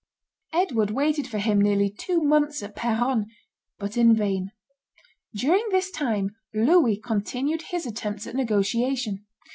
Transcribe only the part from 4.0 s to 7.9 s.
vain. During this time Louis continued his